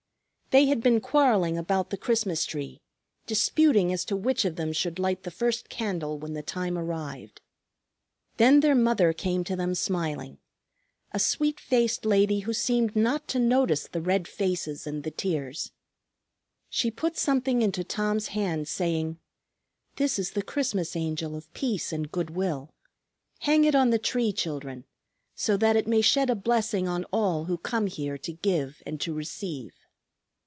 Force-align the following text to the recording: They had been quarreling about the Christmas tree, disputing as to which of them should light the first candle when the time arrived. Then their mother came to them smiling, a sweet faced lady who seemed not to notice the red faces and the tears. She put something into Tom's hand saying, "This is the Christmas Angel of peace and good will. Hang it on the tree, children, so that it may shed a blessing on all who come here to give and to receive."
They 0.53 0.65
had 0.65 0.81
been 0.83 0.99
quarreling 0.99 1.57
about 1.57 1.91
the 1.91 1.97
Christmas 1.97 2.45
tree, 2.45 2.81
disputing 3.25 3.93
as 3.93 4.03
to 4.03 4.17
which 4.17 4.43
of 4.43 4.57
them 4.57 4.73
should 4.73 4.99
light 4.99 5.23
the 5.23 5.31
first 5.31 5.69
candle 5.69 6.19
when 6.19 6.33
the 6.33 6.41
time 6.43 6.77
arrived. 6.77 7.39
Then 8.35 8.59
their 8.59 8.75
mother 8.75 9.13
came 9.13 9.45
to 9.45 9.55
them 9.55 9.73
smiling, 9.75 10.39
a 11.13 11.19
sweet 11.19 11.57
faced 11.57 12.03
lady 12.03 12.39
who 12.41 12.51
seemed 12.51 12.97
not 12.97 13.29
to 13.29 13.39
notice 13.39 13.87
the 13.87 14.01
red 14.01 14.27
faces 14.27 14.85
and 14.85 15.05
the 15.05 15.09
tears. 15.11 15.71
She 16.69 16.91
put 16.91 17.17
something 17.17 17.61
into 17.61 17.85
Tom's 17.85 18.27
hand 18.35 18.67
saying, 18.67 19.19
"This 19.95 20.19
is 20.19 20.31
the 20.31 20.43
Christmas 20.43 20.97
Angel 20.97 21.33
of 21.33 21.49
peace 21.53 21.93
and 21.93 22.11
good 22.11 22.31
will. 22.31 22.73
Hang 23.39 23.63
it 23.63 23.73
on 23.73 23.89
the 23.89 23.97
tree, 23.97 24.33
children, 24.33 24.83
so 25.33 25.55
that 25.55 25.77
it 25.77 25.87
may 25.87 26.01
shed 26.01 26.29
a 26.29 26.35
blessing 26.35 26.89
on 26.89 27.05
all 27.05 27.45
who 27.45 27.57
come 27.57 27.87
here 27.87 28.17
to 28.17 28.33
give 28.33 28.83
and 28.85 28.99
to 28.99 29.13
receive." 29.13 29.71